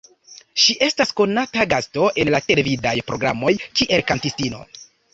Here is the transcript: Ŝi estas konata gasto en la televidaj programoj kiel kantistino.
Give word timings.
Ŝi 0.63 0.75
estas 0.85 1.11
konata 1.19 1.67
gasto 1.75 2.09
en 2.23 2.33
la 2.39 2.41
televidaj 2.49 2.97
programoj 3.13 3.55
kiel 3.71 4.07
kantistino. 4.13 4.69